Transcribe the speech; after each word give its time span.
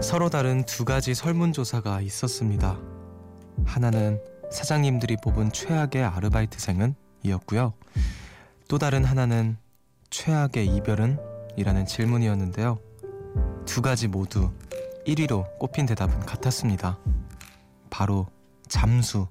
서로 0.00 0.30
다른 0.30 0.64
두 0.64 0.84
가지 0.84 1.14
설문조사가 1.14 2.00
있었습니다. 2.02 2.78
하나는 3.64 4.20
사장님들이 4.50 5.16
뽑은 5.22 5.52
최악의 5.52 6.04
아르바이트생은 6.04 6.94
이었고요. 7.22 7.74
또 8.68 8.78
다른 8.78 9.04
하나는 9.04 9.56
최악의 10.10 10.66
이별은? 10.66 11.18
이라는 11.56 11.84
질문이었는데요. 11.86 12.78
두 13.66 13.82
가지 13.82 14.08
모두 14.08 14.50
1위로 15.06 15.58
꼽힌 15.58 15.86
대답은 15.86 16.20
같았습니다. 16.20 16.98
바로 17.90 18.26
잠수. 18.68 19.26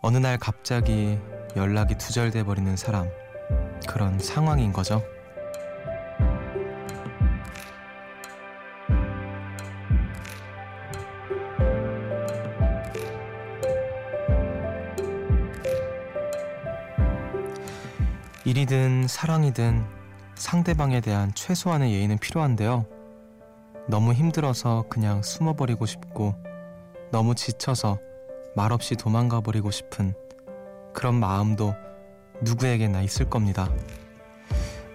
어느 0.00 0.16
날 0.18 0.38
갑자기 0.38 1.18
연락이 1.56 1.96
두절돼 1.96 2.44
버리는 2.44 2.76
사람. 2.76 3.08
그런 3.86 4.18
상황인 4.18 4.72
거죠. 4.72 5.02
사랑이든 19.28 19.84
상대방에 20.36 21.02
대한 21.02 21.34
최소한의 21.34 21.92
예의는 21.92 22.16
필요한데요. 22.16 22.86
너무 23.86 24.14
힘들어서 24.14 24.86
그냥 24.88 25.20
숨어버리고 25.20 25.84
싶고, 25.84 26.34
너무 27.12 27.34
지쳐서 27.34 27.98
말없이 28.56 28.94
도망가 28.96 29.42
버리고 29.42 29.70
싶은 29.70 30.14
그런 30.94 31.16
마음도 31.16 31.74
누구에게나 32.40 33.02
있을 33.02 33.28
겁니다. 33.28 33.68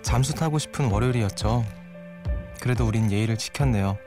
잠수 0.01 0.33
타고 0.33 0.57
싶은 0.57 0.89
월요일이었죠. 0.89 1.63
그래도 2.59 2.87
우린 2.87 3.11
예의를 3.11 3.37
지켰네요. 3.37 3.99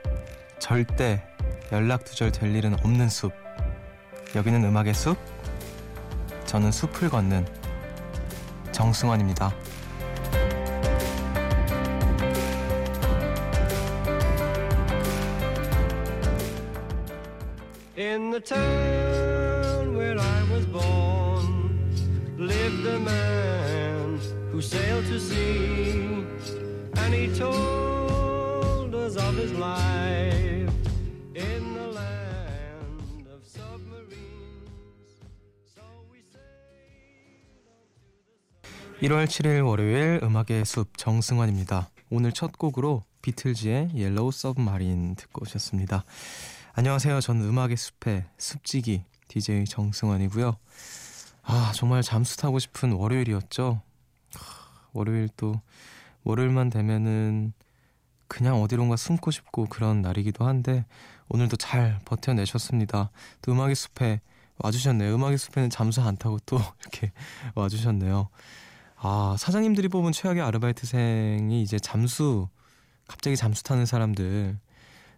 절대 0.59 1.23
연락 1.71 2.03
두절 2.03 2.33
될 2.33 2.53
일은 2.53 2.73
없는 2.73 3.07
숲. 3.07 3.31
여기는 4.35 4.61
음악의 4.65 4.93
숲. 4.93 5.17
저는 6.45 6.73
숲을 6.73 7.11
걷는 7.11 7.47
정승환입니다. 8.73 9.53
The 18.37 18.55
town 18.55 19.97
where 19.97 20.19
I 20.19 20.43
was 20.53 20.65
born 20.67 21.81
lived 22.37 22.85
a 22.85 22.99
man 22.99 24.19
who 24.51 24.61
sailed 24.61 25.05
to 25.05 25.19
sea 25.19 26.23
and 27.01 27.13
he 27.15 27.33
told 27.35 28.93
us 28.93 29.15
of 29.17 29.33
his 29.37 29.51
life 29.53 30.69
in 31.33 31.73
the 31.73 31.87
land 31.87 33.25
of 33.33 33.41
submarines. 33.43 35.17
So 35.73 35.81
we 36.11 36.21
sailed 36.21 37.65
on 37.65 37.81
to 38.61 38.99
the 38.99 39.09
1월 39.09 39.25
7일 39.25 39.65
월요일 39.65 40.19
음악의 40.21 40.63
숲 40.65 40.95
정승환입니다. 40.95 41.89
오늘 42.11 42.31
첫 42.31 42.55
곡으로 42.59 43.01
비틀즈의 43.23 43.93
Yellow 43.95 44.31
Submarine 44.31 45.15
듣고 45.15 45.41
오셨습니다. 45.41 46.05
안녕하세요. 46.79 47.21
저는 47.21 47.41
음악의 47.41 47.75
숲의 47.75 48.25
숲지기 48.37 49.03
DJ 49.29 49.65
정승환이고요. 49.65 50.57
아 51.41 51.71
정말 51.73 52.03
잠수 52.03 52.37
타고 52.37 52.59
싶은 52.59 52.91
월요일이었죠. 52.91 53.81
월요일 54.93 55.27
또 55.37 55.59
월요일만 56.23 56.69
되면은 56.69 57.53
그냥 58.27 58.61
어디론가 58.61 58.95
숨고 58.95 59.31
싶고 59.31 59.65
그런 59.65 60.03
날이기도 60.03 60.45
한데 60.45 60.85
오늘도 61.29 61.57
잘 61.57 61.97
버텨내셨습니다. 62.05 63.09
또 63.41 63.51
음악의 63.53 63.73
숲에 63.73 64.21
와주셨네요. 64.59 65.15
음악의 65.15 65.39
숲에는 65.39 65.71
잠수 65.71 66.03
안 66.03 66.15
타고 66.15 66.37
또 66.45 66.59
이렇게 66.81 67.11
와주셨네요. 67.55 68.29
아 68.97 69.35
사장님들이 69.39 69.87
뽑은 69.87 70.11
최악의 70.11 70.43
아르바이트생이 70.43 71.59
이제 71.59 71.79
잠수 71.79 72.49
갑자기 73.07 73.35
잠수 73.35 73.63
타는 73.63 73.87
사람들. 73.87 74.59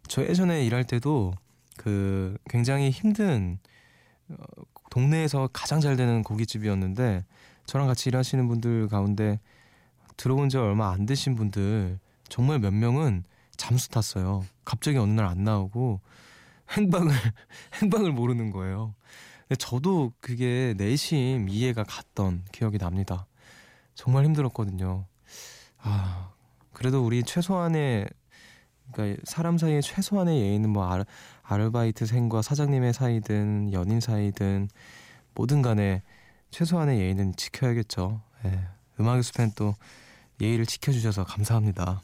저 0.07 0.23
예전에 0.23 0.65
일할 0.65 0.85
때도 0.85 1.33
그 1.79 2.37
굉장히 2.49 2.89
힘든 2.89 3.57
어, 4.27 4.35
동네에서 4.89 5.49
가장 5.53 5.79
잘 5.79 5.95
되는 5.95 6.23
고깃집이었는데 6.23 7.23
저랑 7.65 7.87
같이 7.87 8.09
일하시는 8.09 8.45
분들 8.49 8.89
가운데 8.89 9.39
들어온 10.17 10.49
지 10.49 10.57
얼마 10.57 10.91
안 10.91 11.05
되신 11.05 11.35
분들 11.35 11.97
정말 12.27 12.59
몇 12.59 12.73
명은 12.73 13.23
잠수 13.55 13.87
탔어요. 13.89 14.45
갑자기 14.65 14.97
어느 14.97 15.13
날 15.13 15.25
안 15.25 15.45
나오고 15.45 16.01
행방을 16.77 17.13
행방을 17.81 18.11
모르는 18.11 18.51
거예요. 18.51 18.93
근데 19.47 19.55
저도 19.55 20.11
그게 20.19 20.73
내심 20.77 21.47
이해가 21.47 21.85
갔던 21.85 22.43
기억이 22.51 22.77
납니다. 22.77 23.25
정말 23.95 24.25
힘들었거든요. 24.25 25.05
아 25.77 26.33
그래도 26.73 27.05
우리 27.05 27.23
최소한의 27.23 28.05
그러니까 28.91 29.21
사람 29.23 29.57
사이에 29.57 29.81
최소한의 29.81 30.41
예의는 30.41 30.69
뭐 30.69 30.89
아르, 30.89 31.03
아르바이트생과 31.43 32.41
사장님의 32.41 32.93
사이든 32.93 33.73
연인 33.73 33.99
사이든 33.99 34.69
뭐든 35.35 35.61
간에 35.61 36.01
최소한의 36.51 36.99
예의는 36.99 37.35
지켜야겠죠. 37.35 38.21
예. 38.45 38.59
음악의 38.99 39.23
숲엔 39.23 39.51
또 39.55 39.75
예의를 40.41 40.65
지켜주셔서 40.65 41.23
감사합니다. 41.23 42.01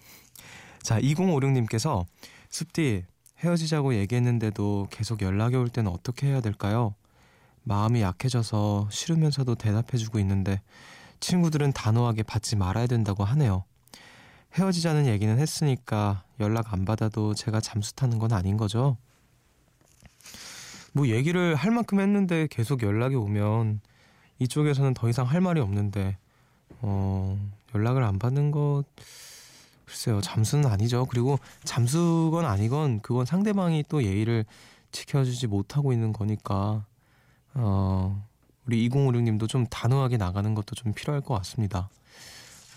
자, 0.82 1.00
2056님께서 1.00 2.06
숲디 2.50 3.06
헤어지자고 3.40 3.96
얘기했는데도 3.96 4.88
계속 4.92 5.22
연락이 5.22 5.56
올 5.56 5.70
때는 5.70 5.92
어떻게 5.92 6.28
해야 6.28 6.42
될까요? 6.42 6.96
마음이 7.64 8.02
약해져서 8.02 8.88
싫으면서도 8.92 9.56
대답해주고 9.56 10.20
있는데 10.20 10.62
친구들은 11.20 11.74
단호하게 11.74 12.24
받지 12.24 12.56
말아야 12.56 12.88
된다고 12.88 13.24
하네요. 13.24 13.66
헤어지자는 14.56 15.06
얘기는 15.06 15.38
했으니까 15.38 16.24
연락 16.40 16.72
안 16.74 16.86
받아도 16.86 17.34
제가 17.34 17.60
잠수 17.60 17.94
타는 17.94 18.20
건 18.20 18.32
아닌 18.32 18.56
거죠? 18.56 18.98
뭐 20.94 21.10
얘기를 21.10 21.56
할 21.56 21.72
만큼 21.72 22.00
했는데 22.00 22.48
계속 22.50 22.82
연락이 22.82 23.16
오면 23.16 23.82
이쪽에서는 24.40 24.94
더 24.94 25.10
이상 25.10 25.26
할 25.26 25.42
말이 25.42 25.60
없는데 25.60 26.18
어 26.82 27.38
연락을 27.74 28.02
안 28.04 28.18
받는 28.18 28.52
것 28.52 28.86
글쎄요 29.86 30.22
잠수는 30.22 30.70
아니죠 30.70 31.06
그리고 31.06 31.38
잠수건 31.66 32.46
아니건 32.46 33.02
그건 33.02 33.26
상대방이 33.26 33.84
또 33.90 34.04
예의를 34.04 34.46
지켜주지 34.94 35.48
못하고 35.48 35.92
있는 35.92 36.14
거니까 36.14 36.86
어 37.56 38.26
우리 38.66 38.88
2056님도 38.90 39.50
좀 39.50 39.68
단호하게 39.68 40.16
나가는 40.16 40.56
것도 40.56 40.76
좀 40.76 40.94
필요할 40.94 41.22
것 41.22 41.36
같습니다 41.36 41.90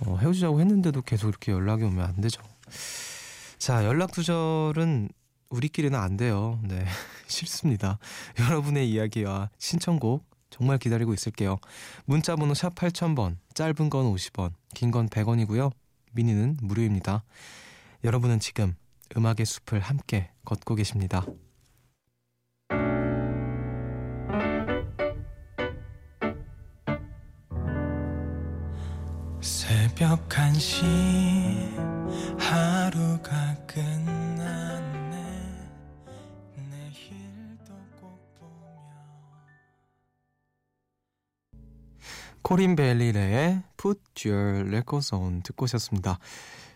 어, 0.07 0.17
헤어지자고 0.17 0.61
했는데도 0.61 1.03
계속 1.03 1.29
이렇게 1.29 1.53
연락이 1.53 1.85
오면 1.85 2.05
안 2.05 2.21
되죠 2.21 2.43
자 3.59 3.85
연락 3.85 4.13
두절은 4.13 5.09
우리끼리는 5.51 5.99
안 5.99 6.17
돼요 6.17 6.61
네 6.63 6.85
싫습니다 7.27 7.99
여러분의 8.39 8.91
이야기와 8.91 9.51
신청곡 9.59 10.29
정말 10.51 10.79
기다리고 10.79 11.13
있을게요. 11.13 11.59
문자 12.07 12.35
번호 12.35 12.55
샵 12.55 12.75
8000번, 12.75 13.37
짧은 13.55 13.91
건 13.91 14.13
50원, 14.15 14.53
긴 14.75 14.91
건 14.91 15.09
100원이고요. 15.09 15.71
미니는 16.13 16.57
무료입니다. 16.63 17.23
여러분은 18.03 18.41
지금 18.41 18.75
음악의 19.17 19.45
숲을 19.45 19.81
함께 19.81 20.31
걷고 20.45 20.75
계십니다. 20.75 21.25
새벽 29.99 30.29
1시 30.29 30.85
하루가 32.39 33.57
끝났네 33.67 35.17
내일도 36.71 37.75
꼭 38.01 38.17
보며 38.39 38.55
코린 42.43 42.77
벨리레의 42.77 43.65
Put 43.77 44.01
Your 44.25 44.69
Records 44.69 45.13
On 45.17 45.43
듣고 45.43 45.65
오셨습니다. 45.65 46.21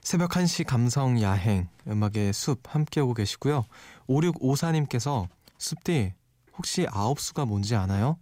새벽 0.00 0.30
1시 0.30 0.66
감성 0.66 1.22
야행 1.22 1.68
음악의 1.86 2.32
숲 2.32 2.74
함께 2.74 3.00
오고 3.00 3.14
계시고요. 3.14 3.66
5654님께서 4.08 5.28
숲디 5.58 6.12
혹시 6.58 6.88
아홉수가 6.90 7.44
뭔지 7.44 7.76
아나요? 7.76 8.18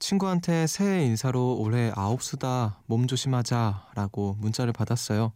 친구한테 0.00 0.66
새해 0.66 1.04
인사로 1.04 1.56
올해 1.58 1.92
아홉 1.94 2.22
수다 2.22 2.80
몸 2.86 3.06
조심하자 3.06 3.90
라고 3.94 4.34
문자를 4.40 4.72
받았어요. 4.72 5.32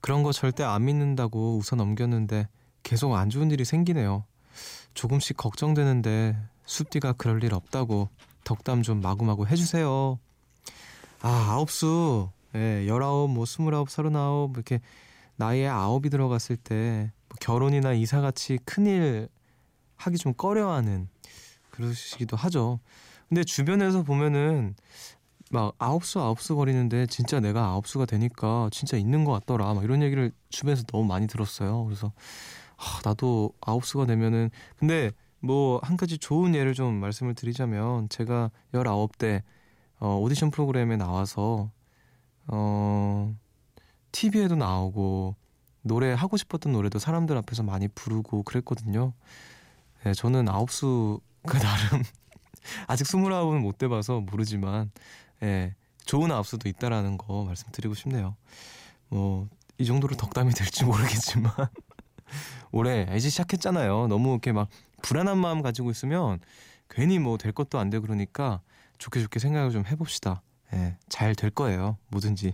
그런 0.00 0.22
거 0.22 0.32
절대 0.32 0.64
안 0.64 0.86
믿는다고 0.86 1.58
웃어 1.58 1.76
넘겼는데 1.76 2.48
계속 2.82 3.14
안 3.14 3.30
좋은 3.30 3.50
일이 3.50 3.64
생기네요. 3.64 4.24
조금씩 4.94 5.36
걱정되는데 5.36 6.36
숲디가 6.64 7.12
그럴 7.12 7.44
일 7.44 7.54
없다고 7.54 8.08
덕담 8.44 8.82
좀 8.82 9.00
마구마구 9.00 9.46
해주세요. 9.46 10.18
아, 11.20 11.28
아홉 11.50 11.70
수. 11.70 12.30
예, 12.54 12.86
열아홉, 12.86 13.30
뭐, 13.30 13.46
스물아홉, 13.46 13.88
서른아홉, 13.88 14.52
이렇게 14.54 14.80
나이에 15.36 15.68
아홉이 15.68 16.10
들어갔을 16.10 16.56
때, 16.56 17.12
뭐 17.28 17.36
결혼이나 17.40 17.94
이사 17.94 18.20
같이 18.20 18.58
큰일 18.66 19.28
하기 19.96 20.18
좀 20.18 20.34
꺼려하는 20.34 21.08
그러시기도 21.70 22.36
하죠. 22.36 22.80
근데 23.32 23.44
주변에서 23.44 24.02
보면은 24.02 24.74
막 25.50 25.74
아홉수 25.78 26.20
아홉수 26.20 26.54
거리는데 26.54 27.06
진짜 27.06 27.40
내가 27.40 27.64
아홉수가 27.64 28.04
되니까 28.04 28.68
진짜 28.70 28.98
있는 28.98 29.24
것 29.24 29.32
같더라. 29.32 29.72
막 29.72 29.84
이런 29.84 30.02
얘기를 30.02 30.32
주변에서 30.50 30.82
너무 30.84 31.06
많이 31.06 31.26
들었어요. 31.26 31.84
그래서 31.86 32.12
아, 32.76 33.00
나도 33.06 33.54
아홉수가 33.62 34.04
되면은 34.04 34.50
근데 34.76 35.12
뭐 35.40 35.80
한 35.82 35.96
가지 35.96 36.18
좋은 36.18 36.54
예를 36.54 36.74
좀 36.74 36.94
말씀을 36.96 37.34
드리자면 37.34 38.10
제가 38.10 38.50
열아홉 38.74 39.16
대 39.16 39.42
어, 39.98 40.18
오디션 40.18 40.50
프로그램에 40.50 40.98
나와서 40.98 41.70
어 42.48 43.34
TV에도 44.12 44.56
나오고 44.56 45.36
노래 45.82 46.12
하고 46.12 46.36
싶었던 46.36 46.72
노래도 46.72 46.98
사람들 46.98 47.36
앞에서 47.38 47.62
많이 47.62 47.88
부르고 47.88 48.42
그랬거든요. 48.42 49.14
네, 50.04 50.12
저는 50.14 50.48
아홉수가 50.50 51.20
나름 51.62 52.02
아직 52.86 53.06
스물아홉은 53.06 53.60
못 53.60 53.78
돼봐서 53.78 54.20
모르지만 54.20 54.90
예, 55.42 55.74
좋은 56.04 56.30
아홉수도 56.32 56.68
있다라는 56.68 57.18
거 57.18 57.44
말씀드리고 57.44 57.94
싶네요. 57.94 58.36
뭐 59.08 59.48
이 59.78 59.84
정도로 59.84 60.14
덕담이 60.16 60.52
될지 60.52 60.84
모르겠지만 60.84 61.50
올해 62.70 63.08
이제 63.16 63.28
시작했잖아요. 63.30 64.06
너무 64.06 64.30
이렇게 64.30 64.52
막 64.52 64.68
불안한 65.02 65.38
마음 65.38 65.60
가지고 65.60 65.90
있으면 65.90 66.38
괜히 66.88 67.18
뭐 67.18 67.36
될 67.36 67.50
것도 67.52 67.80
안 67.80 67.90
되고 67.90 68.02
그러니까 68.02 68.60
좋게 68.98 69.20
좋게 69.20 69.40
생각을 69.40 69.70
좀 69.72 69.84
해봅시다. 69.86 70.42
예, 70.74 70.96
잘 71.08 71.34
될 71.34 71.50
거예요. 71.50 71.98
뭐든지. 72.08 72.52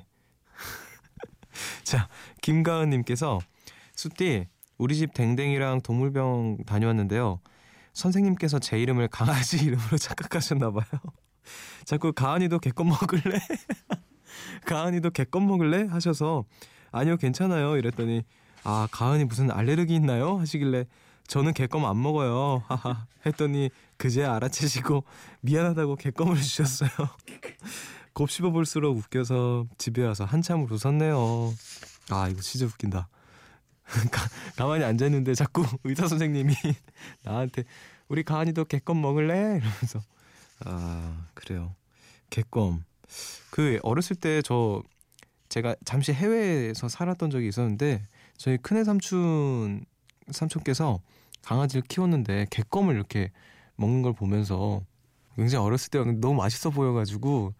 자, 1.84 2.08
김가은님께서 2.40 3.40
숲디 3.94 4.46
우리 4.78 4.96
집 4.96 5.12
댕댕이랑 5.12 5.82
동물병 5.82 6.64
다녀왔는데요. 6.66 7.40
선생님께서 7.98 8.60
제 8.60 8.78
이름을 8.78 9.08
강아지 9.08 9.58
이름으로 9.64 9.98
착각하셨나 9.98 10.70
봐요. 10.70 10.84
자꾸 11.84 12.12
가은이도 12.12 12.60
개껌 12.60 12.88
먹을래? 12.88 13.40
가은이도 14.66 15.10
개껌 15.10 15.46
먹을래? 15.48 15.86
하셔서 15.88 16.44
아니요 16.92 17.16
괜찮아요 17.16 17.76
이랬더니 17.76 18.22
아 18.62 18.86
가은이 18.92 19.24
무슨 19.24 19.50
알레르기 19.50 19.94
있나요? 19.94 20.38
하시길래 20.38 20.84
저는 21.26 21.54
개껌 21.54 21.86
안 21.86 22.00
먹어요 22.00 22.62
하하 22.68 23.06
했더니 23.26 23.70
그제 23.96 24.24
알아채시고 24.24 25.04
미안하다고 25.40 25.96
개껌을 25.96 26.36
주셨어요 26.36 26.90
곱씹어 28.12 28.50
볼수록 28.50 28.96
웃겨서 28.96 29.66
집에 29.78 30.04
와서 30.04 30.24
한참을 30.24 30.66
웃었네요 30.70 31.52
아 32.10 32.28
이거 32.28 32.40
진짜 32.42 32.66
웃긴다 32.66 33.08
가, 34.56 34.66
만히 34.66 34.84
앉아 34.84 35.06
있는데 35.06 35.34
자꾸 35.34 35.64
의사 35.84 36.06
선생님이 36.06 36.54
나한테 37.24 37.64
우리 38.08 38.22
가은이도 38.22 38.66
개껌 38.66 39.00
먹을래? 39.00 39.34
이러면서 39.34 40.00
아 40.64 41.26
그래요 41.34 41.74
개껌 42.30 42.84
그 43.50 43.78
어렸을 43.82 44.16
때 44.16 44.42
저 44.42 44.82
제가 45.48 45.74
잠시 45.84 46.12
해외에서 46.12 46.88
살았던 46.88 47.30
적이 47.30 47.48
있었는데 47.48 48.02
저희 48.36 48.58
큰애 48.58 48.84
삼촌 48.84 49.84
삼촌께서 50.30 51.00
강아지를 51.42 51.82
키웠는데 51.88 52.46
개껌을 52.50 52.94
이렇게 52.94 53.30
먹는 53.76 54.02
걸 54.02 54.12
보면서 54.12 54.82
굉장히 55.36 55.64
어렸을 55.64 55.90
때 55.90 55.98
너무 56.20 56.34
맛있어 56.34 56.70
보여가지고 56.70 57.54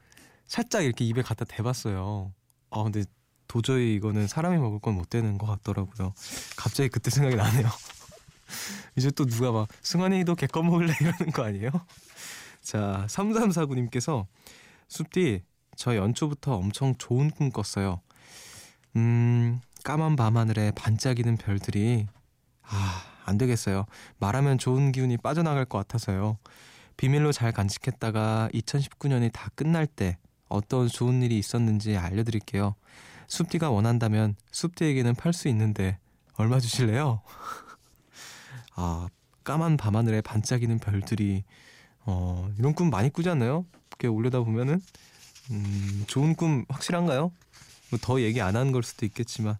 살짝 0.47 0.85
이렇게 0.85 1.05
입에 1.05 1.23
갖다 1.23 1.45
대봤어요. 1.45 2.33
아 2.71 2.83
근데 2.83 3.05
도저히 3.49 3.95
이거는 3.95 4.27
사람이 4.29 4.59
먹을 4.59 4.79
건 4.81 4.95
못 4.95 5.11
되는 5.11 5.39
것 5.39 5.47
같더라고요. 5.47 6.13
갑자기 6.57 6.89
그때 6.89 7.11
생각이 7.11 7.37
나네요. 7.37 7.69
이제 8.97 9.11
또 9.11 9.27
누가 9.27 9.53
막 9.53 9.69
승환이도 9.83 10.35
개껌 10.35 10.67
먹을래 10.67 10.93
이러는 11.01 11.33
거 11.33 11.45
아니에요? 11.45 11.71
자 12.63 13.07
3349님께서 13.09 14.27
숲디 14.89 15.43
저 15.77 15.97
연초부터 15.97 16.55
엄청 16.57 16.95
좋은 16.97 17.31
꿈 17.31 17.51
꿨어요. 17.51 18.01
음 18.97 19.61
까만 19.85 20.17
밤하늘에 20.17 20.73
반짝이는 20.73 21.37
별들이 21.37 22.07
아 22.63 23.09
안 23.29 23.37
되겠어요. 23.37 23.85
말하면 24.19 24.57
좋은 24.59 24.91
기운이 24.91 25.19
빠져나갈 25.19 25.67
것 25.67 25.79
같아서요. 25.79 26.39
비밀로 26.97 27.31
잘 27.31 27.53
간직했다가 27.53 28.49
2019년이 28.55 29.31
다 29.33 29.51
끝날 29.55 29.87
때 29.87 30.17
어떤 30.49 30.89
좋은 30.89 31.23
일이 31.23 31.39
있었는지 31.39 31.97
알려드릴게요. 31.97 32.75
숲디가 33.29 33.71
원한다면 33.71 34.35
숲디에게는 34.53 35.15
팔 35.15 35.33
수 35.33 35.49
있는데 35.49 35.99
얼마 36.35 36.61
주실래요? 36.61 37.23
아 38.75 39.09
까만 39.45 39.77
밤하늘에 39.77 40.21
반짝이는 40.21 40.79
별들이 40.79 41.45
어 42.01 42.51
이런 42.59 42.75
꿈 42.75 42.91
많이 42.91 43.11
꾸잖아요. 43.11 43.67
이렇게 43.91 44.09
올려다 44.09 44.41
보면은 44.41 44.81
음 45.51 46.05
좋은 46.07 46.35
꿈 46.35 46.65
확실한가요? 46.69 47.33
뭐 47.91 47.99
더 48.03 48.21
얘기 48.21 48.41
안 48.43 48.55
하는 48.57 48.73
걸 48.73 48.83
수도 48.83 49.07
있겠지만 49.07 49.57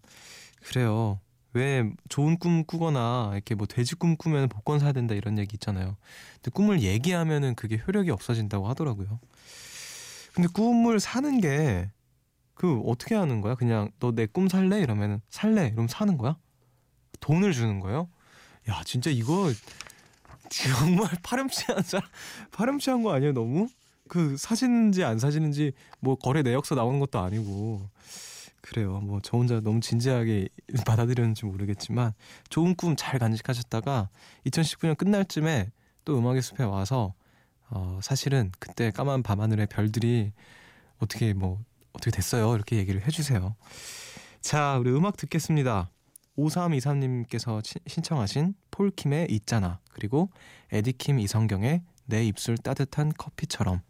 그래요. 0.63 1.19
왜 1.53 1.91
좋은 2.09 2.37
꿈 2.37 2.63
꾸거나 2.63 3.31
이렇게 3.33 3.55
뭐 3.55 3.65
돼지 3.65 3.95
꿈 3.95 4.15
꾸면 4.15 4.49
복권 4.49 4.79
사야 4.79 4.91
된다 4.91 5.15
이런 5.15 5.39
얘기 5.39 5.55
있잖아요. 5.55 5.97
근데 6.35 6.51
꿈을 6.51 6.81
얘기하면은 6.81 7.55
그게 7.55 7.81
효력이 7.85 8.11
없어진다고 8.11 8.67
하더라고요. 8.69 9.19
근데 10.33 10.47
꿈을 10.53 10.99
사는 10.99 11.41
게 11.41 11.89
그 12.59 12.79
어떻게 12.81 13.15
하는 13.15 13.41
거야? 13.41 13.55
그냥 13.55 13.89
너 13.99 14.11
내 14.11 14.25
꿈 14.27 14.49
살래? 14.49 14.79
이러면은 14.81 15.21
살래. 15.29 15.67
이러면 15.67 15.87
사는 15.87 16.17
거야? 16.17 16.37
돈을 17.21 17.53
주는 17.53 17.79
거예요? 17.79 18.09
야 18.69 18.81
진짜 18.85 19.09
이거 19.09 19.51
정말 20.49 21.09
파렴치한 21.23 21.83
사 21.83 22.01
파렴치한 22.51 23.03
거 23.03 23.13
아니에요 23.13 23.33
너무? 23.33 23.67
그 24.07 24.35
사시는지 24.37 25.03
안 25.03 25.19
사시는지 25.19 25.73
뭐 25.99 26.15
거래 26.15 26.41
내역서 26.41 26.75
나오는 26.75 26.99
것도 26.99 27.19
아니고 27.19 27.89
그래요. 28.61 28.99
뭐 29.01 29.19
저 29.23 29.37
혼자 29.37 29.59
너무 29.61 29.79
진지하게 29.79 30.49
받아들였는지 30.85 31.45
모르겠지만 31.45 32.13
좋은 32.49 32.75
꿈 32.75 32.95
잘 32.97 33.19
간직하셨다가 33.19 34.09
2019년 34.47 34.97
끝날 34.97 35.25
쯤에 35.25 35.71
또 36.05 36.17
음악의 36.17 36.41
숲에 36.41 36.63
와서 36.63 37.13
어 37.69 37.99
사실은 38.03 38.51
그때 38.59 38.91
까만 38.91 39.23
밤하늘의 39.23 39.67
별들이 39.67 40.33
어떻게 40.97 41.33
뭐 41.33 41.61
어떻게 41.93 42.11
됐어요? 42.11 42.53
이렇게 42.55 42.77
얘기를 42.77 43.05
해주세요. 43.05 43.55
자, 44.41 44.77
우리 44.79 44.91
음악 44.91 45.17
듣겠습니다. 45.17 45.89
5323님께서 46.37 47.61
신청하신 47.87 48.55
폴킴의 48.71 49.27
있잖아 49.31 49.79
그리고 49.91 50.29
에디킴 50.71 51.19
이성경의 51.19 51.83
내 52.05 52.25
입술 52.25 52.57
따뜻한 52.57 53.11
커피처럼 53.17 53.81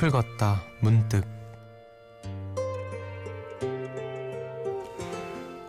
숲을 0.00 0.10
걷다 0.10 0.62
문득 0.80 1.26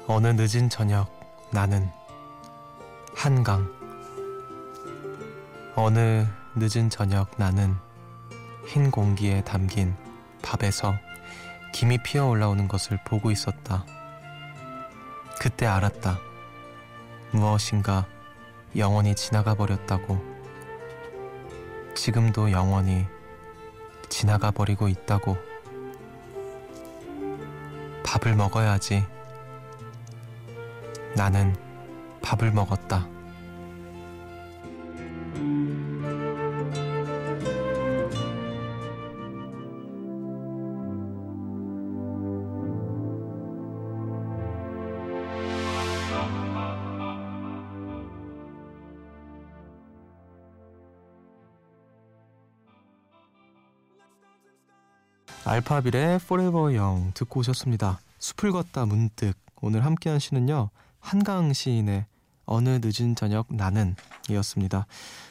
어느 0.08 0.28
늦은 0.28 0.70
저녁 0.70 1.12
나는 1.52 1.90
한강 3.14 3.70
어느 5.76 6.26
늦은 6.56 6.90
저녁 6.90 7.30
나는 7.38 7.76
흰 8.68 8.90
공기에 8.90 9.44
담긴 9.44 9.96
밥에서 10.42 10.96
김이 11.74 11.98
피어 12.02 12.28
올라오는 12.28 12.68
것을 12.70 13.00
보고 13.06 13.32
있었다. 13.32 13.86
그때 15.40 15.66
알았다. 15.66 16.20
무엇인가 17.32 18.06
영원히 18.78 19.14
지나가 19.16 19.56
버렸다고. 19.56 20.22
지금도 21.96 22.52
영원히 22.52 23.06
지나가 24.12 24.52
버리고 24.52 24.90
있다고. 24.90 25.38
밥을 28.04 28.36
먹어야지. 28.36 29.06
나는 31.16 31.56
밥을 32.22 32.52
먹었다. 32.52 33.08
알파빌의 55.52 56.16
Forever 56.16 56.78
Young 56.78 57.14
듣고 57.14 57.42
오셨습니다. 57.42 58.00
숲을 58.20 58.54
걷다 58.54 58.86
문득 58.86 59.34
오늘 59.62 59.84
함께한 59.84 60.18
시는요 60.18 60.70
한강 61.02 61.52
시인의 61.52 62.06
어느 62.46 62.80
늦은 62.82 63.16
저녁 63.16 63.48
나는 63.50 63.98
이었습니다. 64.30 64.86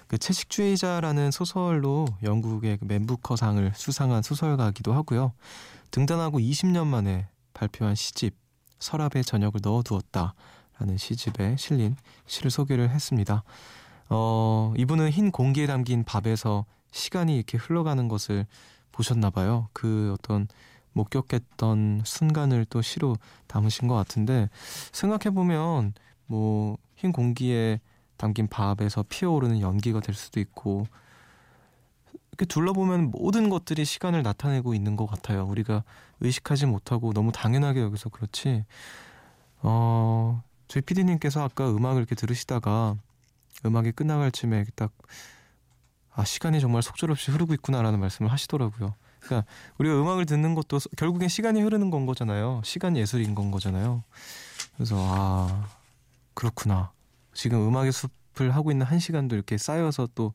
그 0.08 0.18
채식주의자라는 0.18 1.30
소설로 1.30 2.06
영국의 2.22 2.76
그 2.76 2.84
맨부커상을 2.84 3.72
수상한 3.74 4.20
소설가기도 4.20 4.92
하고요. 4.92 5.32
등단하고 5.90 6.38
20년 6.38 6.86
만에 6.86 7.26
발표한 7.54 7.94
시집 7.94 8.34
서랍에 8.78 9.22
저녁을 9.22 9.60
넣어두었다 9.62 10.34
라는 10.78 10.98
시집에 10.98 11.56
실린 11.56 11.96
시를 12.26 12.50
소개를 12.50 12.90
했습니다. 12.90 13.42
어, 14.10 14.74
이분은 14.76 15.12
흰 15.12 15.30
공기에 15.30 15.66
담긴 15.66 16.04
밥에서 16.04 16.66
시간이 16.92 17.36
이렇게 17.36 17.56
흘러가는 17.56 18.06
것을 18.06 18.46
보셨나 19.00 19.30
봐요. 19.30 19.68
그 19.72 20.14
어떤 20.18 20.48
목격했던 20.92 22.02
순간을 22.04 22.66
또 22.66 22.82
시로 22.82 23.16
담으신 23.46 23.88
것 23.88 23.94
같은데 23.94 24.48
생각해 24.92 25.34
보면 25.34 25.94
뭐 26.26 26.76
흰 27.00 27.12
공기에 27.12 27.80
담긴 28.18 28.46
밥에서 28.46 29.04
피어오르는 29.08 29.60
연기가 29.60 30.00
될 30.00 30.14
수도 30.14 30.38
있고 30.38 30.86
이렇게 32.28 32.44
둘러보면 32.44 33.10
모든 33.10 33.48
것들이 33.48 33.86
시간을 33.86 34.22
나타내고 34.22 34.74
있는 34.74 34.96
것 34.96 35.06
같아요. 35.06 35.46
우리가 35.46 35.82
의식하지 36.20 36.66
못하고 36.66 37.14
너무 37.14 37.32
당연하게 37.32 37.80
여기서 37.80 38.10
그렇지. 38.10 38.66
어, 39.62 40.42
저희 40.68 40.82
PD님께서 40.82 41.42
아까 41.42 41.70
음악을 41.70 41.98
이렇게 42.02 42.14
들으시다가 42.14 42.96
음악이 43.64 43.92
끝나갈 43.92 44.30
쯤에 44.30 44.66
딱 44.74 44.92
아, 46.20 46.24
시간이 46.24 46.60
정말 46.60 46.82
속절없이 46.82 47.30
흐르고 47.30 47.54
있구나라는 47.54 47.98
말씀을 47.98 48.30
하시더라고요. 48.30 48.94
그러니까 49.20 49.50
우리가 49.78 50.00
음악을 50.00 50.26
듣는 50.26 50.54
것도 50.54 50.78
결국엔 50.96 51.28
시간이 51.28 51.62
흐르는 51.62 51.90
건 51.90 52.06
거잖아요. 52.06 52.60
시간 52.64 52.96
예술인 52.96 53.34
건 53.34 53.50
거잖아요. 53.50 54.04
그래서 54.74 54.96
아 54.98 55.66
그렇구나. 56.34 56.92
지금 57.34 57.66
음악의 57.66 57.92
숲을 57.92 58.54
하고 58.54 58.70
있는 58.70 58.86
한 58.86 58.98
시간도 58.98 59.34
이렇게 59.34 59.56
쌓여서 59.58 60.08
또 60.14 60.32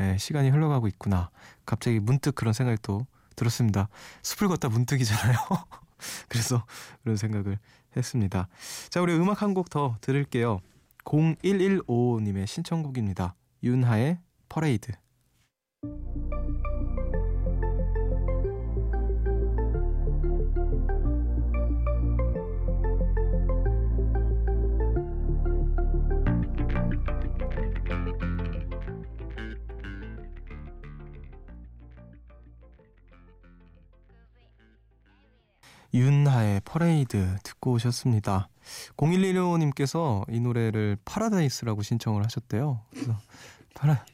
예, 0.00 0.16
시간이 0.18 0.50
흘러가고 0.50 0.88
있구나. 0.88 1.30
갑자기 1.64 2.00
문득 2.00 2.34
그런 2.34 2.52
생각이 2.52 2.78
또 2.82 3.06
들었습니다. 3.36 3.88
숲을 4.22 4.48
걷다 4.48 4.68
문득이잖아요. 4.68 5.36
그래서 6.28 6.64
그런 7.02 7.16
생각을 7.16 7.58
했습니다. 7.96 8.48
자, 8.90 9.00
우리 9.00 9.14
음악 9.14 9.42
한 9.42 9.54
곡 9.54 9.70
더 9.70 9.96
들을게요. 10.00 10.60
0115님의 11.04 12.46
신청곡입니다. 12.46 13.34
윤하의 13.62 14.18
퍼레이드. 14.48 14.92
윤하의 35.94 36.60
퍼레이드 36.64 37.36
듣고 37.42 37.72
오셨습니다. 37.72 38.48
0115님께서 38.98 40.24
이 40.30 40.40
노래를 40.40 40.98
파라다이스라고 41.06 41.82
신청을 41.82 42.22
하셨대요. 42.24 42.82
그래서 42.90 43.16
파라 43.74 44.04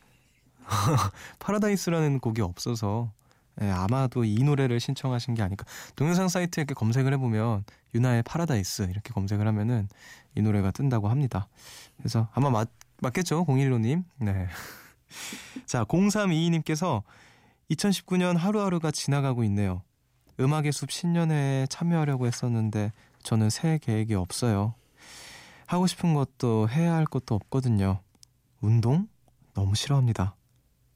파라다이스라는 1.38 2.20
곡이 2.20 2.40
없어서 2.42 3.12
예, 3.60 3.70
아마도 3.70 4.24
이 4.24 4.42
노래를 4.42 4.80
신청하신 4.80 5.34
게 5.34 5.42
아닐까. 5.42 5.66
동영상 5.94 6.28
사이트에 6.28 6.62
이렇게 6.62 6.74
검색을 6.74 7.12
해보면 7.14 7.64
윤하의 7.94 8.22
파라다이스 8.22 8.82
이렇게 8.84 9.12
검색을 9.12 9.46
하면은 9.46 9.88
이 10.34 10.40
노래가 10.40 10.70
뜬다고 10.70 11.08
합니다. 11.08 11.48
그래서 11.98 12.28
아마 12.32 12.48
맞, 12.48 12.70
맞겠죠? 13.00 13.44
015님. 13.44 14.04
네. 14.18 14.48
자, 15.66 15.84
0322님께서 15.84 17.02
2019년 17.70 18.36
하루하루가 18.36 18.90
지나가고 18.90 19.44
있네요. 19.44 19.82
음악의 20.40 20.72
숲 20.72 20.90
신년회에 20.90 21.66
참여하려고 21.66 22.26
했었는데 22.26 22.92
저는 23.22 23.50
새해 23.50 23.78
계획이 23.78 24.14
없어요. 24.14 24.74
하고 25.66 25.86
싶은 25.86 26.14
것도 26.14 26.68
해야 26.70 26.94
할 26.94 27.04
것도 27.04 27.34
없거든요. 27.34 28.00
운동? 28.60 29.08
너무 29.54 29.74
싫어합니다. 29.74 30.34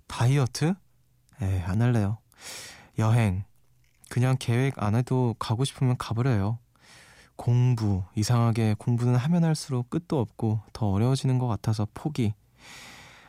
다이어트? 0.06 0.74
에, 1.42 1.60
안 1.62 1.82
할래요. 1.82 2.18
여행. 2.98 3.44
그냥 4.08 4.36
계획 4.38 4.82
안 4.82 4.94
해도 4.94 5.34
가고 5.38 5.64
싶으면 5.64 5.96
가버려요. 5.98 6.58
공부. 7.36 8.04
이상하게 8.14 8.76
공부는 8.78 9.16
하면 9.16 9.44
할수록 9.44 9.90
끝도 9.90 10.18
없고 10.20 10.60
더 10.72 10.86
어려워지는 10.90 11.38
것 11.38 11.46
같아서 11.46 11.86
포기. 11.92 12.34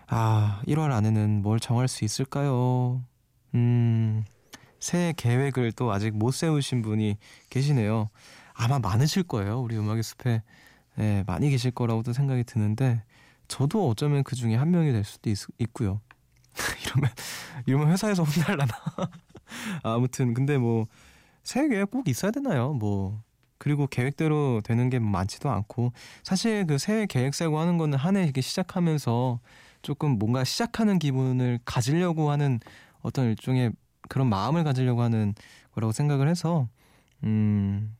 아, 0.07 0.61
1월 0.67 0.91
안에는 0.91 1.41
뭘 1.41 1.59
정할 1.59 1.87
수 1.87 2.05
있을까요? 2.05 3.03
음, 3.55 4.23
새해 4.79 5.13
계획을 5.15 5.73
또 5.73 5.91
아직 5.91 6.15
못 6.15 6.31
세우신 6.31 6.81
분이 6.81 7.17
계시네요. 7.49 8.07
아마 8.53 8.79
많으실 8.79 9.23
거예요. 9.23 9.59
우리 9.59 9.77
음악의 9.77 10.03
숲에 10.03 10.41
네, 10.95 11.23
많이 11.27 11.49
계실 11.49 11.71
거라고도 11.71 12.13
생각이 12.13 12.43
드는데 12.43 13.03
저도 13.47 13.87
어쩌면 13.89 14.23
그 14.23 14.35
중에 14.35 14.55
한 14.55 14.71
명이 14.71 14.91
될 14.91 15.03
수도 15.03 15.29
있, 15.29 15.37
있고요. 15.59 16.01
이러면 16.85 17.11
이러면 17.65 17.91
회사에서 17.91 18.23
혼날라나. 18.23 18.73
아무튼 19.83 20.33
근데 20.33 20.57
뭐 20.57 20.87
새해 21.43 21.67
계획 21.67 21.91
꼭 21.91 22.07
있어야 22.07 22.31
되나요? 22.31 22.73
뭐 22.73 23.21
그리고 23.57 23.87
계획대로 23.87 24.61
되는 24.63 24.89
게 24.89 24.99
많지도 24.99 25.49
않고 25.49 25.93
사실 26.23 26.65
그 26.67 26.77
새해 26.77 27.05
계획 27.07 27.33
세고 27.33 27.59
하는 27.59 27.77
거는 27.77 27.97
한 27.97 28.15
해 28.17 28.23
이렇게 28.23 28.41
시작하면서 28.41 29.39
조금 29.81 30.17
뭔가 30.19 30.43
시작하는 30.43 30.99
기분을 30.99 31.59
가지려고 31.65 32.31
하는 32.31 32.59
어떤 33.01 33.27
일종의 33.27 33.71
그런 34.09 34.27
마음을 34.29 34.63
가지려고 34.63 35.01
하는 35.01 35.33
거라고 35.73 35.91
생각을 35.93 36.27
해서 36.29 36.67
음 37.23 37.95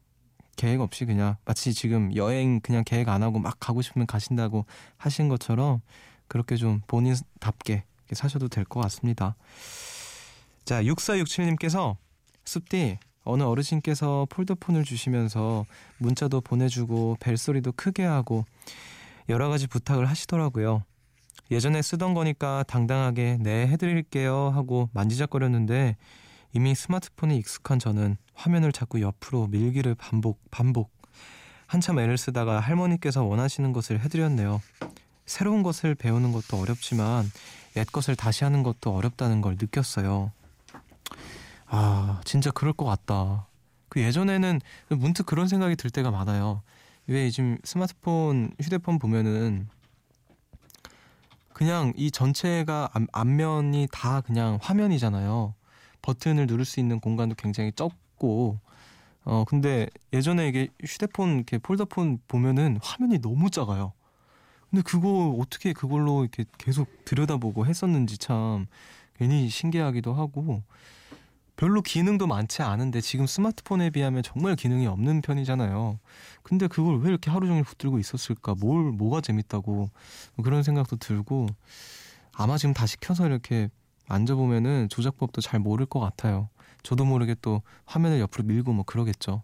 계획 0.55 0.81
없이 0.81 1.05
그냥 1.05 1.35
마치 1.45 1.73
지금 1.73 2.15
여행 2.15 2.59
그냥 2.61 2.83
계획 2.85 3.09
안 3.09 3.23
하고 3.23 3.39
막 3.39 3.57
가고 3.59 3.81
싶으면 3.81 4.07
가신다고 4.07 4.65
하신 4.97 5.29
것처럼 5.29 5.81
그렇게 6.27 6.55
좀 6.55 6.81
본인답게 6.87 7.83
사셔도 8.15 8.47
될 8.47 8.65
것 8.65 8.81
같습니다. 8.81 9.35
자, 10.65 10.83
6467님께서 10.83 11.95
숲디 12.45 12.97
어느 13.23 13.43
어르신께서 13.43 14.27
폴더폰을 14.29 14.83
주시면서 14.83 15.65
문자도 15.97 16.41
보내주고 16.41 17.17
벨소리도 17.19 17.73
크게 17.73 18.03
하고 18.03 18.45
여러 19.29 19.49
가지 19.49 19.67
부탁을 19.67 20.05
하시더라고요. 20.05 20.83
예전에 21.51 21.81
쓰던 21.81 22.13
거니까 22.13 22.63
당당하게 22.67 23.37
네 23.39 23.67
해드릴게요 23.67 24.49
하고 24.49 24.89
만지작거렸는데 24.93 25.95
이미 26.53 26.75
스마트폰에 26.75 27.35
익숙한 27.35 27.79
저는 27.79 28.17
화면을 28.33 28.71
자꾸 28.71 29.01
옆으로 29.01 29.47
밀기를 29.47 29.95
반복 29.95 30.39
반복 30.51 30.91
한참 31.67 31.99
애를 31.99 32.17
쓰다가 32.17 32.59
할머니께서 32.59 33.23
원하시는 33.23 33.73
것을 33.73 33.99
해드렸네요. 33.99 34.61
새로운 35.25 35.63
것을 35.63 35.95
배우는 35.95 36.31
것도 36.31 36.57
어렵지만 36.57 37.29
옛 37.77 37.85
것을 37.91 38.15
다시 38.15 38.43
하는 38.43 38.63
것도 38.63 38.95
어렵다는 38.95 39.41
걸 39.41 39.55
느꼈어요. 39.59 40.31
아 41.67 42.21
진짜 42.25 42.51
그럴 42.51 42.73
것 42.73 42.85
같다. 42.85 43.47
그 43.89 44.01
예전에는 44.01 44.59
문득 44.89 45.25
그런 45.25 45.47
생각이 45.47 45.75
들 45.75 45.89
때가 45.89 46.11
많아요. 46.11 46.61
왜 47.07 47.29
지금 47.29 47.57
스마트폰 47.63 48.51
휴대폰 48.59 48.99
보면은 48.99 49.69
그냥 51.53 51.93
이 51.95 52.11
전체가 52.11 52.89
앞, 53.11 53.27
면이 53.27 53.87
다 53.91 54.21
그냥 54.21 54.59
화면이잖아요. 54.61 55.55
버튼을 56.01 56.45
누를 56.45 56.65
수 56.65 56.79
있는 56.79 56.99
공간도 56.99 57.35
굉장히 57.35 57.71
적고 57.71 58.59
어 59.23 59.43
근데 59.47 59.89
예전에 60.13 60.47
이게 60.47 60.67
휴대폰 60.85 61.35
이렇게 61.35 61.57
폴더폰 61.57 62.19
보면은 62.27 62.77
화면이 62.81 63.19
너무 63.19 63.49
작아요. 63.49 63.93
근데 64.69 64.81
그거 64.81 65.35
어떻게 65.39 65.73
그걸로 65.73 66.23
이렇게 66.23 66.45
계속 66.57 66.87
들여다보고 67.05 67.65
했었는지 67.65 68.17
참 68.17 68.67
괜히 69.15 69.49
신기하기도 69.49 70.13
하고 70.13 70.63
별로 71.55 71.81
기능도 71.81 72.27
많지 72.27 72.61
않은데 72.61 73.01
지금 73.01 73.25
스마트폰에 73.25 73.89
비하면 73.89 74.21
정말 74.21 74.55
기능이 74.55 74.85
없는 74.85 75.21
편이잖아요. 75.21 75.99
근데 76.43 76.67
그걸 76.67 76.99
왜 76.99 77.09
이렇게 77.09 77.31
하루 77.31 77.47
종일 77.47 77.63
붙들고 77.63 77.97
있었을까? 77.97 78.55
뭘 78.59 78.91
뭐가 78.91 79.21
재밌다고 79.21 79.89
그런 80.43 80.61
생각도 80.61 80.97
들고 80.97 81.47
아마 82.33 82.57
지금 82.57 82.73
다시 82.73 82.99
켜서 82.99 83.25
이렇게 83.25 83.69
앉아보면은 84.07 84.89
조작법도 84.89 85.41
잘 85.41 85.59
모를 85.59 85.87
것 85.87 85.99
같아요. 85.99 86.49
저도 86.83 87.05
모르게 87.05 87.35
또 87.41 87.63
화면을 87.85 88.19
옆으로 88.19 88.43
밀고 88.43 88.71
뭐 88.73 88.85
그러겠죠. 88.85 89.41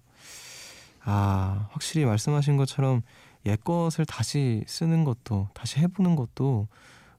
아, 1.03 1.67
확실히 1.71 2.05
말씀하신 2.05 2.57
것처럼 2.57 3.01
옛 3.45 3.61
것을 3.63 4.05
다시 4.05 4.63
쓰는 4.67 5.03
것도, 5.03 5.49
다시 5.53 5.79
해보는 5.79 6.15
것도 6.15 6.67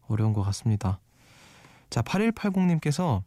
어려운 0.09 0.33
것 0.33 0.43
같습니다. 0.43 1.00
자, 1.90 2.02
8180님께서 2.02 3.23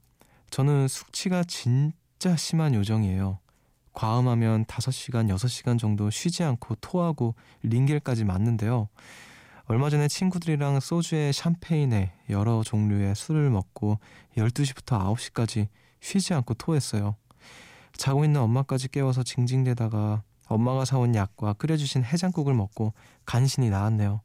저는 0.50 0.88
숙취가 0.88 1.44
진짜 1.44 2.36
심한 2.36 2.74
요정이에요. 2.74 3.40
과음하면 3.94 4.66
5시간, 4.66 5.28
6시간 5.36 5.80
정도 5.80 6.10
쉬지 6.10 6.44
않고 6.44 6.76
토하고 6.76 7.36
링겔까지 7.64 8.26
맞는데요. 8.26 8.90
얼마 9.66 9.90
전에 9.90 10.08
친구들이랑 10.08 10.80
소주에 10.80 11.32
샴페인에 11.32 12.14
여러 12.30 12.64
종류의 12.64 13.16
술을 13.16 13.50
먹고 13.50 14.00
12시부터 14.38 15.16
9시까지 15.16 15.68
쉬지 16.00 16.34
않고 16.34 16.54
토했어요. 16.54 17.16
자고 17.98 18.24
있는 18.24 18.40
엄마까지 18.42 18.88
깨워서 18.90 19.24
징징대다가 19.24 20.24
엄마가 20.48 20.86
사온 20.86 21.16
약과 21.16 21.54
끓여주신 21.54 22.04
해장국을 22.04 22.54
먹고 22.54 22.94
간신히 23.26 23.70
나왔네요. 23.70 24.22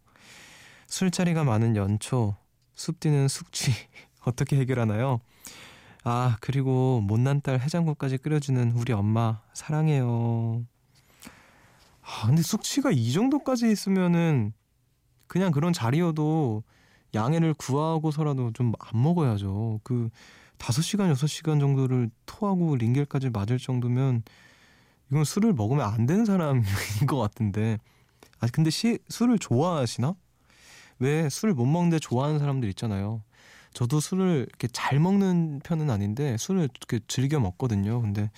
술자리가 0.87 1.45
많은 1.45 1.77
연초, 1.77 2.37
숲디는 2.75 3.29
숙취 3.29 3.73
어떻게 4.25 4.57
해결하나요? 4.59 5.21
아, 6.05 6.37
그리고 6.41 7.01
못난 7.01 7.41
딸 7.41 7.61
해장국까지 7.61 8.19
끓여주는 8.19 8.73
우리 8.73 8.93
엄마 8.93 9.41
사랑해요. 9.55 10.65
아, 12.03 12.27
근데 12.27 12.43
숙취가 12.43 12.91
이 12.91 13.13
정도까지 13.13 13.71
있으면은 13.71 14.53
그냥 15.29 15.53
그런 15.53 15.73
자리여도 15.73 16.63
양해를 17.15 17.55
구하고서라도 17.55 18.53
좀 18.53 18.73
안 18.79 19.03
먹어야죠. 19.03 19.81
그 19.85 20.11
5시간, 20.59 21.13
6시간 21.13 21.61
정도를 21.61 22.11
토하고 22.27 22.77
링겔까지 22.77 23.31
맞을 23.31 23.59
정도면 23.59 24.23
이건 25.13 25.25
술을 25.25 25.53
먹으면 25.53 25.87
안 25.87 26.07
되는 26.07 26.25
사람인 26.25 26.65
것 27.07 27.19
같은데. 27.19 27.79
아, 28.41 28.47
근데 28.51 28.71
시, 28.71 28.99
술을 29.11 29.39
좋아하시나? 29.39 30.15
왜 31.01 31.29
술을 31.29 31.53
못 31.55 31.67
먹는데 31.67 31.99
좋아하는 31.99 32.39
사람들 32.39 32.67
있잖아요. 32.71 33.23
저도 33.75 34.01
술을 34.01 34.47
이렇게 34.49 34.69
잘 34.69 34.99
먹는 34.99 35.61
편은 35.65 35.91
아닌데 35.91 36.37
술을 36.39 36.63
이렇게 36.63 37.01
즐겨 37.09 37.41
먹거든요. 37.41 38.01
근데 38.01 38.31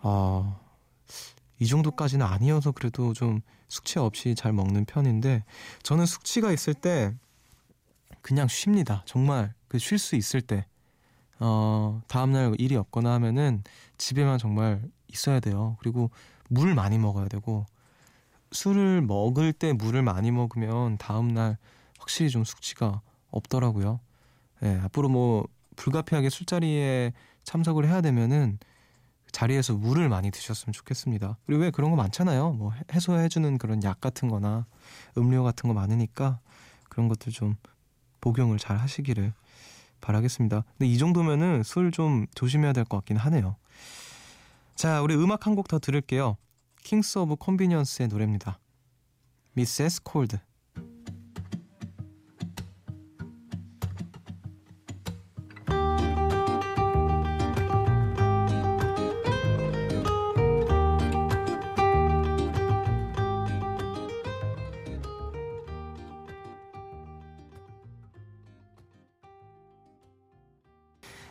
아, 0.00 0.58
이 1.60 1.66
정도까지는 1.66 2.26
아니어서 2.26 2.72
그래도 2.72 3.12
좀 3.12 3.40
숙취 3.68 4.00
없이 4.00 4.34
잘 4.34 4.52
먹는 4.52 4.84
편인데 4.84 5.44
저는 5.84 6.06
숙취가 6.06 6.50
있을 6.52 6.74
때 6.74 7.14
그냥 8.22 8.48
쉽니다. 8.48 9.02
정말 9.06 9.54
그 9.68 9.78
쉴 9.78 9.98
수 9.98 10.16
있을 10.16 10.40
때 10.40 10.66
어, 11.38 12.02
다음날 12.08 12.54
일이 12.58 12.76
없거나 12.76 13.12
하면은 13.14 13.62
집에만 13.98 14.38
정말 14.38 14.82
있어야 15.12 15.40
돼요. 15.40 15.76
그리고 15.80 16.10
물 16.48 16.74
많이 16.74 16.98
먹어야 16.98 17.28
되고 17.28 17.66
술을 18.52 19.00
먹을 19.02 19.52
때 19.52 19.72
물을 19.72 20.02
많이 20.02 20.30
먹으면 20.30 20.98
다음 20.98 21.28
날 21.28 21.56
확실히 21.98 22.30
좀 22.30 22.44
숙취가 22.44 23.00
없더라고요. 23.30 24.00
예, 24.62 24.80
앞으로 24.84 25.08
뭐 25.08 25.46
불가피하게 25.76 26.28
술자리에 26.30 27.12
참석을 27.44 27.86
해야 27.86 28.00
되면은 28.00 28.58
자리에서 29.32 29.72
물을 29.74 30.08
많이 30.10 30.30
드셨으면 30.30 30.74
좋겠습니다. 30.74 31.38
그리고 31.46 31.62
왜 31.62 31.70
그런 31.70 31.90
거 31.90 31.96
많잖아요. 31.96 32.52
뭐 32.52 32.72
해소해주는 32.92 33.56
그런 33.56 33.82
약 33.82 34.00
같은 34.00 34.28
거나 34.28 34.66
음료 35.16 35.42
같은 35.42 35.68
거 35.68 35.74
많으니까 35.74 36.38
그런 36.90 37.08
것들 37.08 37.32
좀 37.32 37.56
복용을 38.20 38.58
잘 38.58 38.76
하시기를 38.76 39.32
바라겠습니다. 40.02 40.64
근데 40.76 40.86
이 40.92 40.98
정도면은 40.98 41.62
술 41.62 41.90
좀 41.92 42.26
조심해야 42.34 42.74
될 42.74 42.84
것 42.84 42.98
같긴 42.98 43.16
하네요. 43.16 43.56
자, 44.74 45.00
우리 45.00 45.14
음악 45.14 45.46
한 45.46 45.54
곡 45.54 45.68
더 45.68 45.78
들을게요. 45.78 46.36
Kings 46.82 47.18
of 47.18 47.36
Convenience의 47.36 48.08
노래입니다. 48.08 48.58
Mrs. 49.52 50.02
Cold. 50.02 50.38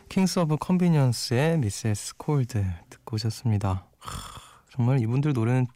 Kings 0.08 0.40
of 0.40 0.56
Convenience의 0.58 1.58
Mrs. 1.58 2.16
Cold 2.16 2.64
듣고 3.12 3.16
오셨습니다. 3.16 3.86
하, 3.98 4.40
정말 4.70 5.00
이분들 5.00 5.34
노래는 5.34 5.66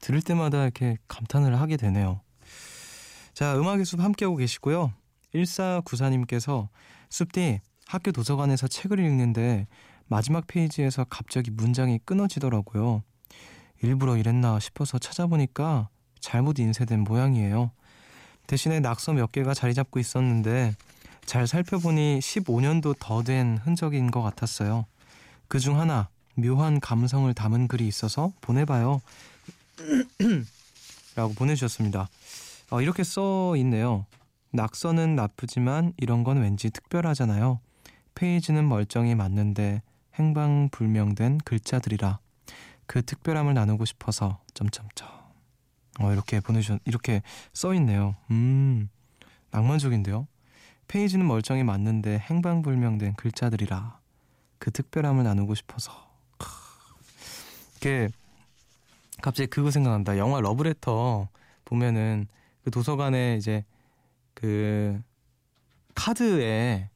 들을 0.00 0.20
때마다 0.20 0.62
이렇게 0.62 0.98
감탄을 1.08 1.58
하게 1.58 1.76
되네요. 1.76 2.20
자, 3.32 3.56
음악의 3.56 3.84
숲 3.84 4.00
함께하고 4.00 4.36
계시고요. 4.36 4.92
1494님께서 5.34 6.68
숲디 7.08 7.60
학교 7.86 8.12
도서관에서 8.12 8.68
책을 8.68 8.98
읽는데 9.00 9.66
마지막 10.06 10.46
페이지에서 10.46 11.04
갑자기 11.04 11.50
문장이 11.50 12.00
끊어지더라고요. 12.04 13.02
일부러 13.82 14.16
이랬나 14.16 14.60
싶어서 14.60 14.98
찾아보니까 14.98 15.88
잘못 16.20 16.58
인쇄된 16.58 17.00
모양이에요. 17.00 17.70
대신에 18.46 18.80
낙서 18.80 19.14
몇 19.14 19.32
개가 19.32 19.54
자리 19.54 19.74
잡고 19.74 19.98
있었는데 19.98 20.74
잘 21.24 21.46
살펴보니 21.46 22.18
15년도 22.20 22.96
더 22.98 23.22
된 23.22 23.58
흔적인 23.58 24.10
것 24.10 24.22
같았어요. 24.22 24.84
그 25.48 25.58
중 25.58 25.78
하나 25.78 26.08
묘한 26.34 26.80
감성을 26.80 27.32
담은 27.32 27.68
글이 27.68 27.86
있어서 27.86 28.32
보내봐요. 28.40 29.00
라고 31.16 31.34
보내주셨습니다. 31.34 32.08
어, 32.70 32.80
이렇게 32.80 33.04
써 33.04 33.56
있네요. 33.56 34.06
낙서는 34.50 35.16
나쁘지만 35.16 35.92
이런 35.96 36.24
건 36.24 36.40
왠지 36.40 36.70
특별하잖아요. 36.70 37.60
페이지는 38.14 38.68
멀쩡히 38.68 39.14
맞는데 39.14 39.82
행방불명된 40.14 41.38
글자들이라 41.44 42.20
그 42.86 43.02
특별함을 43.02 43.54
나누고 43.54 43.84
싶어서 43.84 44.40
점점점. 44.54 45.08
어 46.00 46.12
이렇게 46.12 46.40
보내주셨 46.40 46.80
이렇게 46.84 47.22
써 47.52 47.74
있네요. 47.74 48.14
음 48.30 48.88
낭만적인데요. 49.50 50.26
페이지는 50.86 51.26
멀쩡히 51.26 51.64
맞는데 51.64 52.18
행방불명된 52.18 53.14
글자들이라 53.14 53.98
그 54.58 54.70
특별함을 54.70 55.24
나누고 55.24 55.54
싶어서 55.54 56.13
이게 57.84 58.08
갑자기 59.20 59.46
그거 59.50 59.70
생각난다. 59.70 60.16
영화 60.16 60.40
러브레터 60.40 61.28
보면은 61.66 62.26
그 62.64 62.70
도서관에 62.70 63.36
이제 63.36 63.62
그 64.32 64.98
카드에 65.94 66.88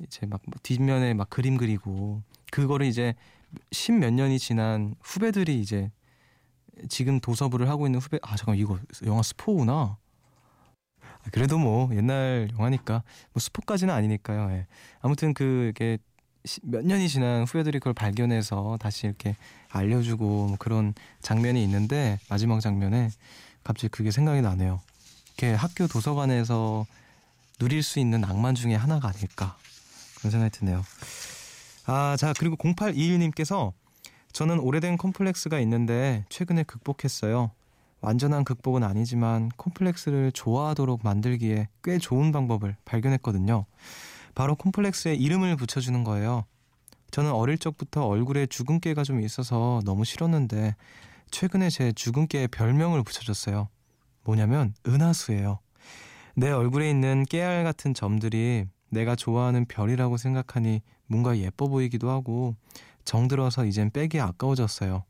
이제 0.00 0.26
막 0.26 0.42
뒷면에 0.62 1.14
막 1.14 1.30
그림 1.30 1.56
그리고 1.56 2.22
그거를 2.52 2.86
이제 2.86 3.14
십 3.72 3.92
몇 3.92 4.12
년이 4.12 4.38
지난 4.38 4.94
후배들이 5.00 5.58
이제 5.60 5.90
지금 6.90 7.20
도서부를 7.20 7.70
하고 7.70 7.86
있는 7.86 7.98
후배 7.98 8.18
아 8.20 8.36
잠깐 8.36 8.56
이거 8.56 8.78
영화 9.06 9.22
스포구나 9.22 9.96
그래도 11.32 11.56
뭐 11.56 11.88
옛날 11.94 12.50
영화니까 12.52 13.02
뭐 13.32 13.40
스포까지는 13.40 13.94
아니니까요. 13.94 14.50
예. 14.52 14.66
아무튼 15.00 15.32
그게 15.32 15.96
몇 16.62 16.84
년이 16.84 17.08
지난 17.08 17.44
후배들이 17.44 17.78
그걸 17.78 17.94
발견해서 17.94 18.78
다시 18.80 19.06
이렇게 19.06 19.36
알려주고 19.70 20.24
뭐 20.24 20.56
그런 20.58 20.94
장면이 21.20 21.62
있는데 21.64 22.18
마지막 22.28 22.60
장면에 22.60 23.10
갑자기 23.64 23.88
그게 23.88 24.10
생각이 24.10 24.40
나네요. 24.40 24.80
이렇게 25.26 25.54
학교 25.54 25.86
도서관에서 25.86 26.86
누릴 27.58 27.82
수 27.82 27.98
있는 27.98 28.20
낭만 28.20 28.54
중에 28.54 28.74
하나가 28.74 29.08
아닐까 29.08 29.56
그런 30.16 30.30
생각이 30.30 30.58
드네요. 30.58 30.84
아, 31.86 32.16
자 32.16 32.32
그리고 32.38 32.56
0821님께서 32.56 33.72
저는 34.32 34.60
오래된 34.60 34.96
컴플렉스가 34.96 35.58
있는데 35.60 36.24
최근에 36.28 36.62
극복했어요. 36.64 37.50
완전한 38.00 38.44
극복은 38.44 38.84
아니지만 38.84 39.50
콤플렉스를 39.56 40.32
좋아하도록 40.32 41.00
만들기에 41.02 41.68
꽤 41.82 41.98
좋은 41.98 42.30
방법을 42.30 42.76
발견했거든요. 42.84 43.64
바로 44.38 44.54
콤플렉스에 44.54 45.14
이름을 45.14 45.56
붙여주는 45.56 46.04
거예요. 46.04 46.44
저는 47.10 47.32
어릴 47.32 47.58
적부터 47.58 48.06
얼굴에 48.06 48.46
주근깨가 48.46 49.02
좀 49.02 49.20
있어서 49.20 49.80
너무 49.84 50.04
싫었는데 50.04 50.76
최근에 51.32 51.70
제 51.70 51.90
주근깨에 51.90 52.46
별명을 52.46 53.02
붙여줬어요. 53.02 53.68
뭐냐면 54.22 54.74
은하수예요. 54.86 55.58
내 56.36 56.52
얼굴에 56.52 56.88
있는 56.88 57.24
깨알 57.24 57.64
같은 57.64 57.94
점들이 57.94 58.66
내가 58.90 59.16
좋아하는 59.16 59.64
별이라고 59.64 60.16
생각하니 60.16 60.82
뭔가 61.08 61.36
예뻐 61.36 61.66
보이기도 61.66 62.08
하고 62.08 62.54
정들어서 63.04 63.64
이젠 63.64 63.90
빼기 63.90 64.20
아까워졌어요. 64.20 65.02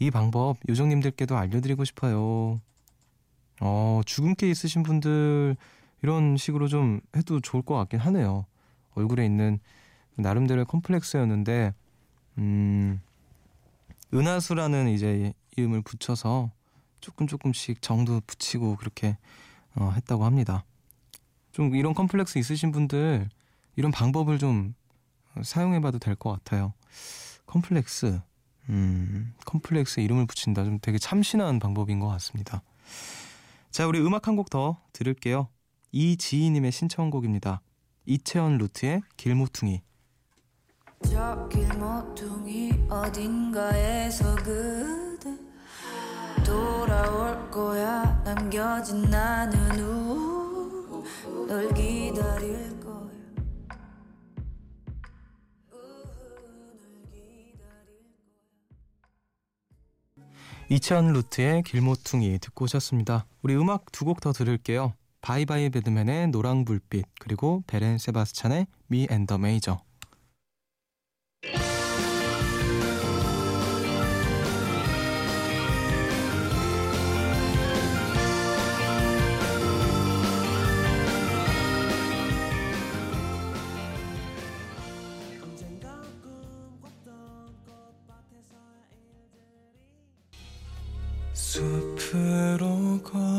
이 0.00 0.10
방법 0.10 0.56
요정님들께도 0.68 1.36
알려드리고 1.36 1.84
싶어요. 1.84 2.60
어, 3.60 4.00
주근깨 4.04 4.50
있으신 4.50 4.82
분들 4.82 5.56
이런 6.02 6.36
식으로 6.36 6.68
좀 6.68 7.00
해도 7.16 7.40
좋을 7.40 7.62
것 7.62 7.74
같긴 7.76 8.00
하네요. 8.00 8.46
얼굴에 8.94 9.24
있는 9.24 9.58
나름대로의 10.16 10.64
컴플렉스였는데, 10.66 11.74
음, 12.38 13.00
은하수라는 14.14 14.88
이제 14.88 15.32
이름을 15.56 15.82
붙여서 15.82 16.50
조금 17.00 17.26
조금씩 17.26 17.82
정도 17.82 18.20
붙이고 18.26 18.76
그렇게 18.76 19.16
어, 19.74 19.90
했다고 19.94 20.24
합니다. 20.24 20.64
좀 21.52 21.74
이런 21.74 21.94
컴플렉스 21.94 22.38
있으신 22.38 22.72
분들 22.72 23.28
이런 23.76 23.90
방법을 23.92 24.38
좀 24.38 24.74
사용해봐도 25.42 25.98
될 25.98 26.16
것 26.16 26.32
같아요. 26.32 26.72
컴플렉스. 27.46 28.20
음, 28.70 29.34
컴플렉스 29.44 30.00
이름을 30.00 30.26
붙인다. 30.26 30.64
좀 30.64 30.78
되게 30.80 30.98
참신한 30.98 31.58
방법인 31.58 32.00
것 32.00 32.08
같습니다. 32.08 32.62
자, 33.70 33.86
우리 33.86 34.00
음악 34.00 34.26
한 34.28 34.36
곡 34.36 34.50
더 34.50 34.80
들을게요. 34.92 35.48
이지희님의 35.92 36.72
신청곡입니다. 36.72 37.60
이채언루트의 38.06 39.02
길모퉁이. 39.16 39.82
저 41.04 41.48
길모퉁이 41.48 42.72
어딘가에서 42.88 44.34
그대 44.36 45.30
돌아올 46.44 47.50
거야 47.50 48.20
남겨진 48.24 49.02
나는 49.02 49.78
우널 51.26 51.72
기다릴 51.72 52.80
거야 52.80 53.08
이채원 60.68 61.12
루트의 61.12 61.62
길모퉁이 61.62 62.38
듣고 62.40 62.64
오셨습니다. 62.64 63.26
우리 63.42 63.54
음악 63.56 63.90
두 63.92 64.04
곡 64.04 64.20
더 64.20 64.32
들을게요. 64.32 64.94
Bye 65.20 65.70
Bye 65.70 65.86
Badman의 65.86 66.28
노랑 66.28 66.64
불빛 66.64 67.04
그리고 67.20 67.62
Belle 67.66 67.86
and 67.86 67.98
Sebastian의 67.98 68.66
Me 68.88 69.06
and 69.10 69.26
the 69.26 69.38
Major. 69.38 69.80
숲으로 91.34 93.00
걷 93.02 93.37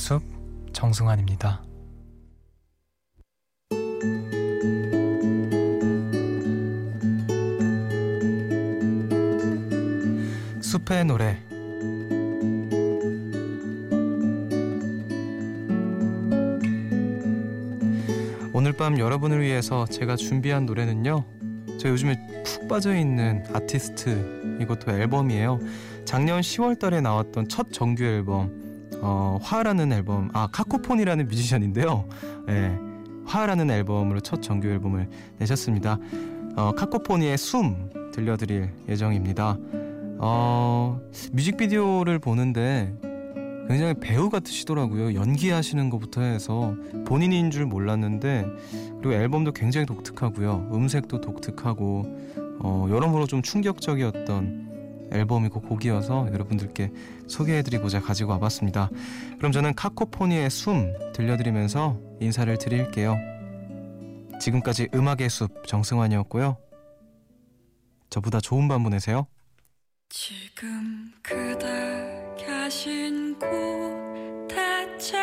숲 0.00 0.22
정승환입니다. 0.72 1.62
숲의 10.62 11.04
노래 11.04 11.38
오늘 18.54 18.72
밤 18.72 18.98
여러분을 18.98 19.42
위해서 19.42 19.84
제가 19.84 20.16
준비한 20.16 20.64
노래는요. 20.64 21.24
제가 21.78 21.90
요즘에 21.92 22.42
푹 22.46 22.68
빠져 22.68 22.96
있는 22.96 23.44
아티스트 23.52 24.58
이것도 24.62 24.92
앨범이에요. 24.92 25.60
작년 26.06 26.40
10월 26.40 26.78
달에 26.78 27.02
나왔던 27.02 27.48
첫 27.48 27.70
정규 27.70 28.04
앨범 28.04 28.69
어, 29.02 29.38
화라는 29.42 29.92
앨범 29.92 30.30
아 30.32 30.48
카코폰이라는 30.52 31.26
뮤지션인데요. 31.26 32.06
예. 32.48 32.78
화라는 33.26 33.70
앨범으로 33.70 34.20
첫 34.20 34.42
정규 34.42 34.68
앨범을 34.68 35.08
내셨습니다. 35.38 35.98
어, 36.56 36.72
카코포니의 36.76 37.38
숨 37.38 37.90
들려드릴 38.12 38.70
예정입니다. 38.88 39.56
어, 40.18 41.00
뮤직비디오를 41.32 42.18
보는데 42.18 42.92
굉장히 43.68 43.94
배우 43.94 44.28
같으시더라고요. 44.30 45.14
연기하시는 45.14 45.90
것부터 45.90 46.22
해서 46.22 46.74
본인인 47.06 47.52
줄 47.52 47.66
몰랐는데 47.66 48.44
그리고 48.98 49.12
앨범도 49.12 49.52
굉장히 49.52 49.86
독특하고요. 49.86 50.70
음색도 50.72 51.20
독특하고 51.20 52.04
어, 52.62 52.86
여러모로 52.90 53.26
좀 53.26 53.42
충격적이었던 53.42 54.69
앨범이고 55.12 55.60
곡이어서 55.62 56.28
여러분들께 56.32 56.92
소개해드리고자 57.26 58.00
가지고 58.00 58.32
와봤습니다. 58.32 58.90
그럼 59.38 59.52
저는 59.52 59.74
카코포니의 59.74 60.50
숨 60.50 60.92
들려드리면서 61.12 61.98
인사를 62.20 62.56
드릴게요. 62.58 63.16
지금까지 64.40 64.88
음악의 64.94 65.28
숲 65.28 65.66
정승환이었고요. 65.66 66.56
저보다 68.08 68.40
좋은 68.40 68.68
밤 68.68 68.82
보내세요. 68.82 69.26
지금 70.08 71.12
그대 71.22 71.66
계신 72.36 73.38
곳 73.38 73.48
대체 74.48 75.16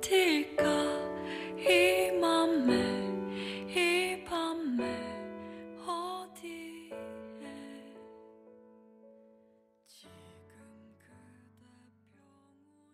어딜까 0.00 0.64
이 1.58 2.10
맘에 2.20 2.85